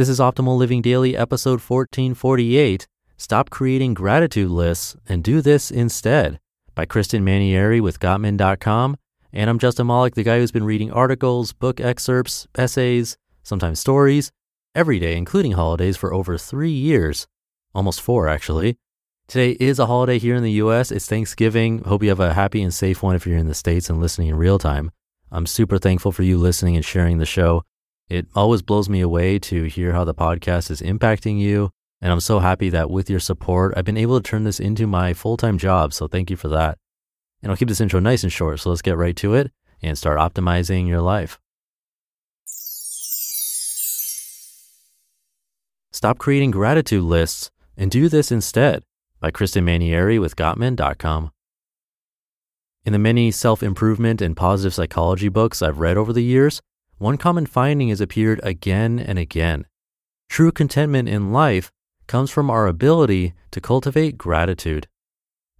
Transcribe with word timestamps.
This 0.00 0.08
is 0.08 0.18
Optimal 0.18 0.56
Living 0.56 0.80
Daily, 0.80 1.14
episode 1.14 1.60
1448. 1.60 2.88
Stop 3.18 3.50
creating 3.50 3.92
gratitude 3.92 4.50
lists 4.50 4.96
and 5.06 5.22
do 5.22 5.42
this 5.42 5.70
instead 5.70 6.40
by 6.74 6.86
Kristen 6.86 7.22
Manieri 7.22 7.82
with 7.82 8.00
Gottman.com. 8.00 8.96
And 9.30 9.50
I'm 9.50 9.58
Justin 9.58 9.88
Malik, 9.88 10.14
the 10.14 10.22
guy 10.22 10.38
who's 10.38 10.52
been 10.52 10.64
reading 10.64 10.90
articles, 10.90 11.52
book 11.52 11.82
excerpts, 11.82 12.48
essays, 12.54 13.18
sometimes 13.42 13.78
stories, 13.78 14.32
every 14.74 14.98
day, 14.98 15.18
including 15.18 15.52
holidays, 15.52 15.98
for 15.98 16.14
over 16.14 16.38
three 16.38 16.70
years. 16.70 17.26
Almost 17.74 18.00
four, 18.00 18.26
actually. 18.26 18.78
Today 19.28 19.50
is 19.60 19.78
a 19.78 19.84
holiday 19.84 20.18
here 20.18 20.34
in 20.34 20.42
the 20.42 20.62
US. 20.62 20.90
It's 20.90 21.04
Thanksgiving. 21.04 21.84
Hope 21.84 22.02
you 22.02 22.08
have 22.08 22.20
a 22.20 22.32
happy 22.32 22.62
and 22.62 22.72
safe 22.72 23.02
one 23.02 23.16
if 23.16 23.26
you're 23.26 23.36
in 23.36 23.48
the 23.48 23.54
States 23.54 23.90
and 23.90 24.00
listening 24.00 24.28
in 24.28 24.36
real 24.36 24.58
time. 24.58 24.92
I'm 25.30 25.44
super 25.44 25.76
thankful 25.76 26.10
for 26.10 26.22
you 26.22 26.38
listening 26.38 26.74
and 26.74 26.84
sharing 26.86 27.18
the 27.18 27.26
show. 27.26 27.64
It 28.10 28.26
always 28.34 28.60
blows 28.60 28.88
me 28.88 29.00
away 29.00 29.38
to 29.38 29.64
hear 29.64 29.92
how 29.92 30.02
the 30.02 30.12
podcast 30.12 30.68
is 30.70 30.82
impacting 30.82 31.38
you. 31.38 31.70
And 32.02 32.10
I'm 32.10 32.20
so 32.20 32.40
happy 32.40 32.68
that 32.70 32.90
with 32.90 33.08
your 33.08 33.20
support, 33.20 33.72
I've 33.76 33.84
been 33.84 33.96
able 33.96 34.20
to 34.20 34.28
turn 34.28 34.42
this 34.42 34.58
into 34.58 34.88
my 34.88 35.14
full 35.14 35.36
time 35.36 35.58
job. 35.58 35.92
So 35.92 36.08
thank 36.08 36.28
you 36.28 36.36
for 36.36 36.48
that. 36.48 36.76
And 37.40 37.52
I'll 37.52 37.56
keep 37.56 37.68
this 37.68 37.80
intro 37.80 38.00
nice 38.00 38.24
and 38.24 38.32
short. 38.32 38.58
So 38.58 38.70
let's 38.70 38.82
get 38.82 38.96
right 38.96 39.14
to 39.16 39.34
it 39.34 39.52
and 39.80 39.96
start 39.96 40.18
optimizing 40.18 40.88
your 40.88 41.00
life. 41.00 41.38
Stop 45.92 46.18
creating 46.18 46.50
gratitude 46.50 47.04
lists 47.04 47.50
and 47.76 47.90
do 47.90 48.08
this 48.08 48.32
instead 48.32 48.82
by 49.20 49.30
Kristen 49.30 49.64
Manieri 49.64 50.20
with 50.20 50.34
Gottman.com. 50.34 51.30
In 52.84 52.92
the 52.92 52.98
many 52.98 53.30
self 53.30 53.62
improvement 53.62 54.20
and 54.20 54.36
positive 54.36 54.74
psychology 54.74 55.28
books 55.28 55.62
I've 55.62 55.78
read 55.78 55.96
over 55.96 56.12
the 56.12 56.24
years, 56.24 56.60
one 57.00 57.16
common 57.16 57.46
finding 57.46 57.88
has 57.88 58.02
appeared 58.02 58.38
again 58.42 58.98
and 58.98 59.18
again. 59.18 59.64
True 60.28 60.52
contentment 60.52 61.08
in 61.08 61.32
life 61.32 61.72
comes 62.06 62.30
from 62.30 62.50
our 62.50 62.66
ability 62.66 63.32
to 63.52 63.60
cultivate 63.60 64.18
gratitude. 64.18 64.86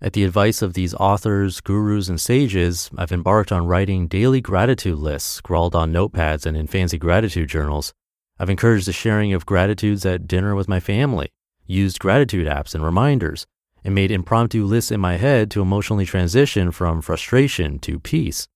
At 0.03 0.13
the 0.13 0.25
advice 0.25 0.61
of 0.61 0.75
these 0.75 0.93
authors, 0.93 1.63
gurus, 1.63 2.11
and 2.11 2.21
sages, 2.21 2.91
I've 2.99 3.11
embarked 3.11 3.53
on 3.53 3.67
writing 3.67 4.07
daily 4.07 4.43
gratitude 4.43 4.99
lists 4.99 5.31
scrawled 5.31 5.75
on 5.75 5.95
notepads 5.95 6.45
and 6.45 6.59
in 6.59 6.67
fancy 6.67 6.99
gratitude 6.99 7.49
journals. 7.49 7.95
I've 8.39 8.51
encouraged 8.51 8.87
the 8.87 8.93
sharing 8.93 9.33
of 9.33 9.47
gratitudes 9.47 10.05
at 10.05 10.29
dinner 10.29 10.55
with 10.55 10.69
my 10.69 10.79
family, 10.79 11.31
used 11.67 12.01
gratitude 12.01 12.49
apps 12.49 12.75
and 12.75 12.85
reminders, 12.85 13.47
and 13.83 13.95
made 13.95 14.11
impromptu 14.11 14.67
lists 14.67 14.93
in 14.93 15.01
my 15.01 15.17
head 15.17 15.51
to 15.53 15.63
emotionally 15.63 16.05
transition 16.05 16.71
from 16.71 17.01
frustration 17.01 17.79
to 17.79 17.99
peace. 17.99 18.47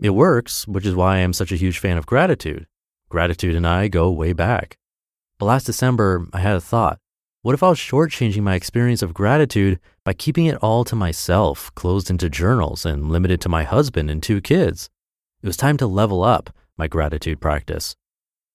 It 0.00 0.10
works, 0.10 0.66
which 0.68 0.86
is 0.86 0.94
why 0.94 1.16
I 1.16 1.18
am 1.18 1.32
such 1.32 1.50
a 1.50 1.56
huge 1.56 1.78
fan 1.78 1.96
of 1.96 2.06
gratitude. 2.06 2.66
Gratitude 3.08 3.56
and 3.56 3.66
I 3.66 3.88
go 3.88 4.10
way 4.10 4.32
back. 4.32 4.78
But 5.38 5.46
last 5.46 5.64
December, 5.64 6.26
I 6.32 6.38
had 6.38 6.54
a 6.54 6.60
thought. 6.60 7.00
What 7.42 7.54
if 7.54 7.62
I 7.64 7.68
was 7.68 7.78
shortchanging 7.78 8.42
my 8.42 8.54
experience 8.54 9.02
of 9.02 9.14
gratitude 9.14 9.80
by 10.04 10.12
keeping 10.12 10.46
it 10.46 10.56
all 10.56 10.84
to 10.84 10.94
myself, 10.94 11.74
closed 11.74 12.10
into 12.10 12.30
journals, 12.30 12.86
and 12.86 13.10
limited 13.10 13.40
to 13.40 13.48
my 13.48 13.64
husband 13.64 14.08
and 14.08 14.22
two 14.22 14.40
kids? 14.40 14.88
It 15.42 15.46
was 15.46 15.56
time 15.56 15.76
to 15.78 15.86
level 15.86 16.22
up 16.22 16.50
my 16.76 16.86
gratitude 16.86 17.40
practice. 17.40 17.96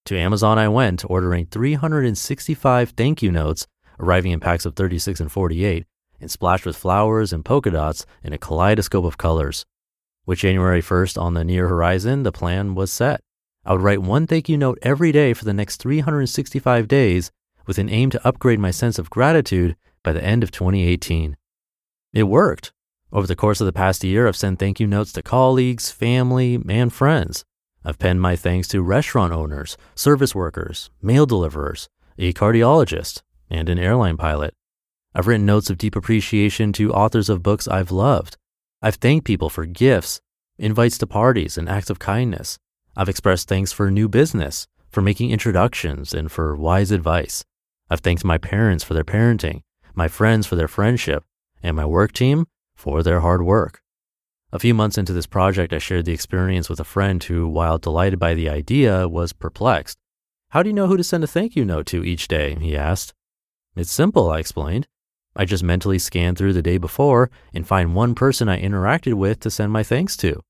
To 0.05 0.17
Amazon, 0.17 0.57
I 0.57 0.69
went, 0.69 1.03
ordering 1.09 1.45
365 1.47 2.89
thank 2.91 3.21
you 3.21 3.31
notes, 3.31 3.67
arriving 3.99 4.31
in 4.31 4.39
packs 4.39 4.65
of 4.65 4.75
36 4.75 5.19
and 5.19 5.31
48, 5.31 5.85
and 6.21 6.31
splashed 6.31 6.65
with 6.65 6.77
flowers 6.77 7.33
and 7.33 7.43
polka 7.43 7.71
dots 7.71 8.05
in 8.21 8.31
a 8.31 8.37
kaleidoscope 8.37 9.05
of 9.05 9.17
colors. 9.17 9.65
With 10.25 10.39
January 10.39 10.81
1st 10.81 11.21
on 11.21 11.33
the 11.33 11.43
near 11.43 11.67
horizon, 11.67 12.23
the 12.23 12.31
plan 12.31 12.75
was 12.75 12.93
set. 12.93 13.19
I 13.65 13.73
would 13.73 13.81
write 13.81 14.01
one 14.01 14.25
thank 14.25 14.47
you 14.47 14.57
note 14.57 14.79
every 14.81 15.11
day 15.11 15.33
for 15.33 15.43
the 15.43 15.53
next 15.53 15.77
365 15.77 16.87
days 16.87 17.29
with 17.67 17.77
an 17.77 17.89
aim 17.89 18.09
to 18.11 18.25
upgrade 18.27 18.59
my 18.59 18.71
sense 18.71 18.97
of 18.97 19.09
gratitude 19.09 19.75
by 20.01 20.13
the 20.13 20.23
end 20.23 20.41
of 20.41 20.51
2018. 20.51 21.35
It 22.13 22.23
worked. 22.23 22.71
Over 23.11 23.27
the 23.27 23.35
course 23.35 23.59
of 23.59 23.65
the 23.65 23.73
past 23.73 24.03
year, 24.03 24.27
I've 24.27 24.37
sent 24.37 24.59
thank 24.59 24.79
you 24.79 24.87
notes 24.87 25.11
to 25.13 25.21
colleagues, 25.21 25.91
family, 25.91 26.61
and 26.69 26.91
friends. 26.91 27.43
I've 27.83 27.99
penned 27.99 28.21
my 28.21 28.37
thanks 28.37 28.69
to 28.69 28.81
restaurant 28.81 29.33
owners, 29.33 29.75
service 29.93 30.33
workers, 30.33 30.89
mail 31.01 31.25
deliverers, 31.25 31.89
a 32.17 32.31
cardiologist, 32.31 33.21
and 33.49 33.67
an 33.67 33.77
airline 33.77 34.15
pilot. 34.15 34.53
I've 35.13 35.27
written 35.27 35.45
notes 35.45 35.69
of 35.69 35.77
deep 35.77 35.97
appreciation 35.97 36.71
to 36.73 36.93
authors 36.93 37.27
of 37.27 37.43
books 37.43 37.67
I've 37.67 37.91
loved. 37.91 38.37
I've 38.81 38.95
thanked 38.95 39.25
people 39.25 39.49
for 39.49 39.65
gifts, 39.65 40.19
invites 40.57 40.97
to 40.99 41.07
parties, 41.07 41.57
and 41.57 41.67
acts 41.67 41.89
of 41.89 41.99
kindness. 41.99 42.57
I've 42.95 43.09
expressed 43.09 43.47
thanks 43.47 43.71
for 43.71 43.89
new 43.89 44.07
business, 44.07 44.67
for 44.89 45.01
making 45.01 45.31
introductions, 45.31 46.13
and 46.13 46.31
for 46.31 46.55
wise 46.55 46.91
advice. 46.91 47.43
I've 47.89 48.01
thanked 48.01 48.23
my 48.23 48.37
parents 48.37 48.83
for 48.83 48.93
their 48.93 49.03
parenting, 49.03 49.61
my 49.95 50.07
friends 50.07 50.47
for 50.47 50.55
their 50.55 50.67
friendship, 50.67 51.23
and 51.61 51.75
my 51.75 51.85
work 51.85 52.11
team 52.11 52.45
for 52.75 53.03
their 53.03 53.21
hard 53.21 53.43
work. 53.43 53.81
A 54.51 54.59
few 54.59 54.73
months 54.75 54.99
into 54.99 55.13
this 55.13 55.25
project, 55.25 55.73
I 55.73 55.79
shared 55.79 56.05
the 56.05 56.13
experience 56.13 56.69
with 56.69 56.79
a 56.79 56.83
friend 56.83 57.23
who, 57.23 57.47
while 57.47 57.79
delighted 57.79 58.19
by 58.19 58.35
the 58.35 58.49
idea, 58.49 59.07
was 59.07 59.33
perplexed. 59.33 59.97
How 60.49 60.61
do 60.61 60.69
you 60.69 60.73
know 60.73 60.85
who 60.85 60.97
to 60.97 61.03
send 61.03 61.23
a 61.23 61.27
thank 61.27 61.55
you 61.55 61.65
note 61.65 61.87
to 61.87 62.03
each 62.03 62.27
day? 62.27 62.55
He 62.55 62.77
asked. 62.77 63.15
It's 63.75 63.91
simple, 63.91 64.29
I 64.29 64.37
explained. 64.37 64.87
I 65.35 65.45
just 65.45 65.63
mentally 65.63 65.97
scan 65.97 66.35
through 66.35 66.53
the 66.53 66.61
day 66.61 66.77
before 66.77 67.31
and 67.53 67.67
find 67.67 67.95
one 67.95 68.13
person 68.13 68.47
I 68.47 68.61
interacted 68.61 69.15
with 69.15 69.39
to 69.41 69.49
send 69.49 69.71
my 69.71 69.81
thanks 69.81 70.15
to. 70.17 70.41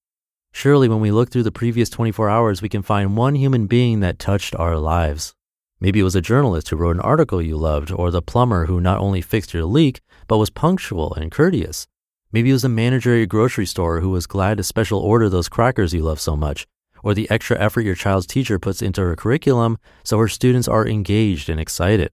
Surely, 0.52 0.90
when 0.90 1.00
we 1.00 1.12
look 1.12 1.32
through 1.32 1.44
the 1.44 1.52
previous 1.52 1.90
24 1.90 2.30
hours, 2.30 2.62
we 2.62 2.70
can 2.70 2.82
find 2.82 3.16
one 3.16 3.36
human 3.36 3.66
being 3.66 4.02
that 4.02 4.20
touched 4.20 4.54
our 4.56 4.78
lives. 4.78 5.34
Maybe 5.80 6.00
it 6.00 6.04
was 6.04 6.16
a 6.16 6.22
journalist 6.22 6.70
who 6.70 6.76
wrote 6.76 6.96
an 6.96 7.02
article 7.02 7.42
you 7.42 7.58
loved, 7.58 7.92
or 7.92 8.12
the 8.12 8.22
plumber 8.22 8.66
who 8.66 8.80
not 8.80 9.00
only 9.00 9.22
fixed 9.22 9.54
your 9.54 9.66
leak, 9.66 10.02
but 10.28 10.38
was 10.38 10.50
punctual 10.50 11.14
and 11.14 11.32
courteous. 11.32 11.88
Maybe 12.32 12.50
it 12.50 12.54
was 12.54 12.64
a 12.64 12.70
manager 12.70 13.14
at 13.14 13.18
your 13.18 13.26
grocery 13.26 13.66
store 13.66 14.02
who 14.02 14.10
was 14.10 14.28
glad 14.28 14.58
to 14.58 14.64
special 14.64 15.00
order 15.00 15.30
those 15.30 15.50
crackers 15.50 15.94
you 15.94 16.04
love 16.04 16.20
so 16.20 16.36
much, 16.36 16.68
or 17.04 17.14
the 17.14 17.30
extra 17.32 17.60
effort 17.60 17.82
your 17.82 17.96
child's 17.96 18.28
teacher 18.28 18.60
puts 18.60 18.82
into 18.82 19.02
her 19.02 19.16
curriculum 19.16 19.78
so 20.04 20.18
her 20.20 20.28
students 20.28 20.68
are 20.68 20.88
engaged 20.88 21.50
and 21.50 21.60
excited 21.60 22.12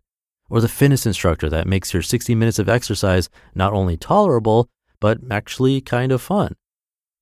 or 0.50 0.60
the 0.60 0.68
fitness 0.68 1.06
instructor 1.06 1.48
that 1.48 1.66
makes 1.66 1.94
your 1.94 2.02
60 2.02 2.34
minutes 2.34 2.58
of 2.58 2.68
exercise 2.68 3.30
not 3.54 3.72
only 3.72 3.96
tolerable, 3.96 4.68
but 5.00 5.18
actually 5.30 5.80
kind 5.80 6.12
of 6.12 6.20
fun. 6.20 6.56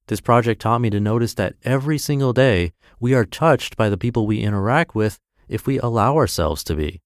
This 0.09 0.21
project 0.21 0.63
taught 0.63 0.81
me 0.81 0.91
to 0.91 0.99
notice 0.99 1.35
that 1.35 1.55
every 1.63 1.99
single 1.99 2.33
day 2.33 2.73
we 2.99 3.15
are 3.15 3.27
touched 3.27 3.77
by 3.77 3.91
the 3.91 3.99
people 3.99 4.27
we 4.27 4.41
interact 4.41 4.95
with 4.95 5.21
if 5.49 5.67
we 5.67 5.79
allow 5.79 6.17
ourselves 6.17 6.65
to 6.65 6.75
be. 6.75 7.03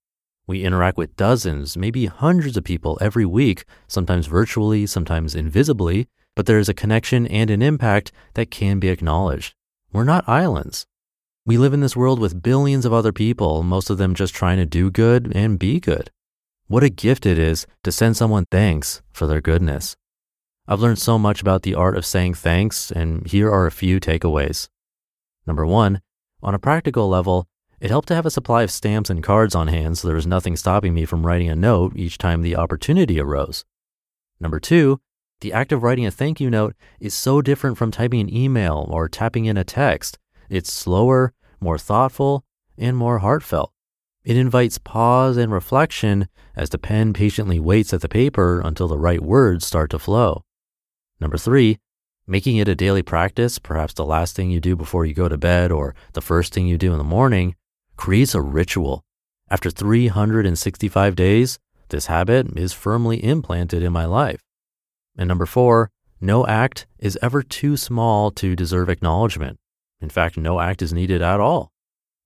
We 0.46 0.64
interact 0.64 0.96
with 0.96 1.16
dozens, 1.16 1.76
maybe 1.76 2.06
hundreds 2.06 2.56
of 2.56 2.64
people 2.64 2.98
every 3.00 3.26
week, 3.26 3.64
sometimes 3.88 4.26
virtually, 4.26 4.86
sometimes 4.86 5.34
invisibly, 5.34 6.08
but 6.34 6.46
there 6.46 6.58
is 6.58 6.68
a 6.68 6.74
connection 6.74 7.26
and 7.26 7.50
an 7.50 7.62
impact 7.62 8.12
that 8.34 8.50
can 8.50 8.78
be 8.78 8.88
acknowledged. 8.88 9.54
We're 9.92 10.04
not 10.04 10.28
islands. 10.28 10.86
We 11.44 11.58
live 11.58 11.74
in 11.74 11.80
this 11.80 11.96
world 11.96 12.20
with 12.20 12.40
billions 12.40 12.86
of 12.86 12.92
other 12.92 13.10
people, 13.10 13.64
most 13.64 13.90
of 13.90 13.98
them 13.98 14.14
just 14.14 14.32
trying 14.32 14.58
to 14.58 14.64
do 14.64 14.92
good 14.92 15.32
and 15.34 15.58
be 15.58 15.80
good. 15.80 16.08
What 16.68 16.84
a 16.84 16.88
gift 16.88 17.26
it 17.26 17.36
is 17.36 17.66
to 17.82 17.90
send 17.90 18.16
someone 18.16 18.46
thanks 18.48 19.02
for 19.12 19.26
their 19.26 19.40
goodness. 19.40 19.96
I've 20.68 20.78
learned 20.78 21.00
so 21.00 21.18
much 21.18 21.40
about 21.40 21.62
the 21.62 21.74
art 21.74 21.96
of 21.96 22.06
saying 22.06 22.34
thanks, 22.34 22.92
and 22.92 23.26
here 23.26 23.50
are 23.50 23.66
a 23.66 23.72
few 23.72 23.98
takeaways. 23.98 24.68
Number 25.44 25.66
one, 25.66 26.00
on 26.44 26.54
a 26.54 26.60
practical 26.60 27.08
level, 27.08 27.48
it 27.80 27.90
helped 27.90 28.06
to 28.08 28.14
have 28.14 28.26
a 28.26 28.30
supply 28.30 28.62
of 28.62 28.70
stamps 28.70 29.10
and 29.10 29.20
cards 29.20 29.56
on 29.56 29.66
hand 29.66 29.98
so 29.98 30.06
there 30.06 30.14
was 30.14 30.28
nothing 30.28 30.54
stopping 30.54 30.94
me 30.94 31.04
from 31.04 31.26
writing 31.26 31.50
a 31.50 31.56
note 31.56 31.96
each 31.96 32.18
time 32.18 32.42
the 32.42 32.54
opportunity 32.54 33.18
arose. 33.18 33.64
Number 34.38 34.60
two, 34.60 35.00
the 35.40 35.52
act 35.52 35.72
of 35.72 35.82
writing 35.82 36.06
a 36.06 36.12
thank 36.12 36.40
you 36.40 36.48
note 36.48 36.76
is 37.00 37.14
so 37.14 37.42
different 37.42 37.78
from 37.78 37.90
typing 37.90 38.20
an 38.20 38.32
email 38.32 38.86
or 38.88 39.08
tapping 39.08 39.46
in 39.46 39.56
a 39.56 39.64
text 39.64 40.20
it's 40.48 40.72
slower, 40.72 41.32
more 41.60 41.78
thoughtful, 41.78 42.44
and 42.76 42.96
more 42.96 43.18
heartfelt. 43.18 43.72
It 44.24 44.36
invites 44.36 44.78
pause 44.78 45.36
and 45.36 45.52
reflection 45.52 46.28
as 46.54 46.70
the 46.70 46.78
pen 46.78 47.12
patiently 47.12 47.58
waits 47.58 47.92
at 47.92 48.00
the 48.02 48.08
paper 48.08 48.60
until 48.60 48.88
the 48.88 48.98
right 48.98 49.22
words 49.22 49.66
start 49.66 49.90
to 49.90 49.98
flow. 49.98 50.44
Number 51.20 51.36
three, 51.36 51.78
making 52.26 52.56
it 52.56 52.68
a 52.68 52.74
daily 52.74 53.02
practice, 53.02 53.58
perhaps 53.58 53.94
the 53.94 54.04
last 54.04 54.36
thing 54.36 54.50
you 54.50 54.60
do 54.60 54.76
before 54.76 55.04
you 55.04 55.14
go 55.14 55.28
to 55.28 55.38
bed 55.38 55.72
or 55.72 55.94
the 56.12 56.20
first 56.20 56.54
thing 56.54 56.66
you 56.66 56.78
do 56.78 56.92
in 56.92 56.98
the 56.98 57.04
morning, 57.04 57.56
creates 57.96 58.34
a 58.34 58.40
ritual. 58.40 59.04
After 59.50 59.70
365 59.70 61.16
days, 61.16 61.58
this 61.88 62.06
habit 62.06 62.56
is 62.56 62.72
firmly 62.72 63.22
implanted 63.22 63.82
in 63.82 63.92
my 63.92 64.04
life. 64.04 64.40
And 65.16 65.28
number 65.28 65.46
four, 65.46 65.90
no 66.20 66.46
act 66.46 66.86
is 66.98 67.18
ever 67.20 67.42
too 67.42 67.76
small 67.76 68.30
to 68.32 68.56
deserve 68.56 68.88
acknowledgement. 68.88 69.58
In 70.02 70.10
fact, 70.10 70.36
no 70.36 70.60
act 70.60 70.82
is 70.82 70.92
needed 70.92 71.22
at 71.22 71.40
all. 71.40 71.72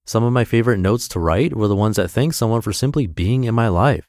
Some 0.06 0.24
of 0.24 0.32
my 0.32 0.44
favorite 0.44 0.78
notes 0.78 1.06
to 1.08 1.20
write 1.20 1.54
were 1.54 1.68
the 1.68 1.76
ones 1.76 1.96
that 1.96 2.10
thank 2.10 2.32
someone 2.32 2.62
for 2.62 2.72
simply 2.72 3.06
being 3.06 3.44
in 3.44 3.54
my 3.54 3.68
life. 3.68 4.08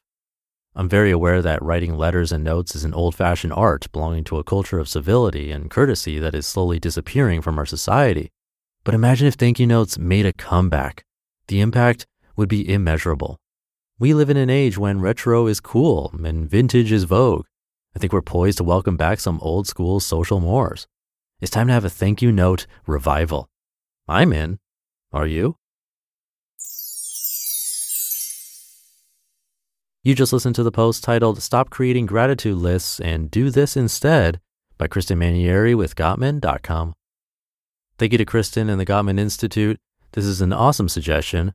I'm 0.73 0.87
very 0.87 1.11
aware 1.11 1.41
that 1.41 1.61
writing 1.61 1.97
letters 1.97 2.31
and 2.31 2.43
notes 2.43 2.75
is 2.75 2.83
an 2.83 2.93
old 2.93 3.15
fashioned 3.15 3.53
art 3.53 3.91
belonging 3.91 4.23
to 4.25 4.37
a 4.37 4.43
culture 4.43 4.79
of 4.79 4.87
civility 4.87 5.51
and 5.51 5.71
courtesy 5.71 6.17
that 6.19 6.35
is 6.35 6.47
slowly 6.47 6.79
disappearing 6.79 7.41
from 7.41 7.57
our 7.57 7.65
society. 7.65 8.31
But 8.83 8.93
imagine 8.93 9.27
if 9.27 9.33
thank 9.33 9.59
you 9.59 9.67
notes 9.67 9.97
made 9.97 10.25
a 10.25 10.33
comeback. 10.33 11.03
The 11.47 11.61
impact 11.61 12.05
would 12.35 12.47
be 12.47 12.71
immeasurable. 12.71 13.37
We 13.99 14.13
live 14.13 14.29
in 14.29 14.37
an 14.37 14.51
age 14.51 14.77
when 14.77 15.01
retro 15.01 15.47
is 15.47 15.59
cool 15.59 16.13
and 16.23 16.49
vintage 16.49 16.91
is 16.91 17.05
vogue. 17.05 17.47
I 17.95 17.99
think 17.99 18.13
we're 18.13 18.21
poised 18.21 18.59
to 18.59 18.63
welcome 18.63 18.95
back 18.95 19.19
some 19.19 19.39
old 19.41 19.67
school 19.67 19.99
social 19.99 20.39
mores. 20.39 20.87
It's 21.41 21.51
time 21.51 21.67
to 21.67 21.73
have 21.73 21.85
a 21.85 21.89
thank 21.89 22.21
you 22.21 22.31
note 22.31 22.67
revival. 22.85 23.49
I'm 24.07 24.31
in. 24.31 24.59
Are 25.12 25.27
you? 25.27 25.57
You 30.01 30.15
just 30.15 30.31
listened 30.31 30.56
to 30.56 30.63
the 30.63 30.71
post 30.71 31.04
titled 31.04 31.42
Stop 31.42 31.69
Creating 31.69 32.06
Gratitude 32.06 32.57
Lists 32.57 33.01
and 33.01 33.30
Do 33.30 33.50
This 33.50 33.75
Instead 33.75 34.39
by 34.77 34.88
Kristen 34.88 35.19
Manieri 35.19 35.75
with 35.75 35.98
Gottman.com. 35.98 36.94
Thank 37.98 38.13
you 38.13 38.18
to 38.18 38.25
Kristen 38.25 38.69
and 38.69 38.80
the 38.80 38.86
Gottman 38.86 39.19
Institute. 39.19 39.77
This 40.13 40.24
is 40.24 40.39
an 40.39 40.53
awesome 40.53 40.88
suggestion. 40.88 41.51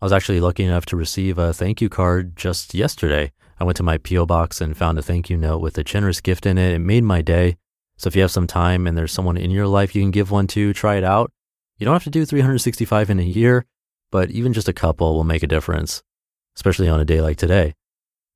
I 0.00 0.04
was 0.04 0.12
actually 0.12 0.38
lucky 0.38 0.62
enough 0.62 0.86
to 0.86 0.96
receive 0.96 1.36
a 1.36 1.52
thank 1.52 1.80
you 1.80 1.88
card 1.88 2.36
just 2.36 2.74
yesterday. 2.74 3.32
I 3.58 3.64
went 3.64 3.76
to 3.78 3.82
my 3.82 3.98
P.O. 3.98 4.26
box 4.26 4.60
and 4.60 4.76
found 4.76 4.98
a 4.98 5.02
thank 5.02 5.28
you 5.28 5.36
note 5.36 5.58
with 5.58 5.76
a 5.76 5.82
generous 5.82 6.20
gift 6.20 6.46
in 6.46 6.58
it. 6.58 6.74
It 6.74 6.78
made 6.78 7.02
my 7.02 7.22
day. 7.22 7.56
So 7.96 8.06
if 8.06 8.14
you 8.14 8.22
have 8.22 8.30
some 8.30 8.46
time 8.46 8.86
and 8.86 8.96
there's 8.96 9.10
someone 9.10 9.36
in 9.36 9.50
your 9.50 9.66
life 9.66 9.96
you 9.96 10.02
can 10.02 10.12
give 10.12 10.30
one 10.30 10.46
to, 10.48 10.72
try 10.72 10.94
it 10.94 11.02
out. 11.02 11.32
You 11.78 11.84
don't 11.84 11.94
have 11.94 12.04
to 12.04 12.10
do 12.10 12.24
365 12.24 13.08
in 13.10 13.20
a 13.20 13.22
year, 13.22 13.64
but 14.10 14.30
even 14.30 14.52
just 14.52 14.68
a 14.68 14.72
couple 14.72 15.14
will 15.14 15.24
make 15.24 15.42
a 15.44 15.48
difference, 15.48 16.02
especially 16.56 16.88
on 16.88 17.00
a 17.00 17.04
day 17.04 17.20
like 17.20 17.36
today. 17.36 17.74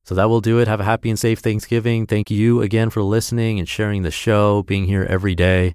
So 0.05 0.15
that 0.15 0.29
will 0.29 0.41
do 0.41 0.59
it. 0.59 0.69
Have 0.69 0.81
a 0.81 0.85
happy 0.85 1.11
and 1.11 1.19
safe 1.19 1.41
Thanksgiving. 1.41 2.07
Thank 2.07 2.31
you 2.31 2.63
again 2.63 2.91
for 2.91 3.03
listening 3.03 3.59
and 3.59 3.69
sharing 3.69 4.03
the 4.03 4.11
show, 4.11 4.63
being 4.63 4.87
here 4.87 5.07
every 5.09 5.35
day. 5.35 5.75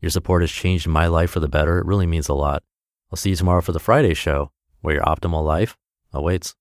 Your 0.00 0.10
support 0.10 0.42
has 0.42 0.50
changed 0.50 0.86
my 0.86 1.06
life 1.08 1.30
for 1.30 1.40
the 1.40 1.48
better. 1.48 1.78
It 1.78 1.86
really 1.86 2.06
means 2.06 2.28
a 2.28 2.34
lot. 2.34 2.62
I'll 3.10 3.16
see 3.16 3.30
you 3.30 3.36
tomorrow 3.36 3.62
for 3.62 3.72
the 3.72 3.80
Friday 3.80 4.14
show 4.14 4.52
where 4.80 4.94
your 4.94 5.04
optimal 5.04 5.44
life 5.44 5.76
awaits. 6.12 6.54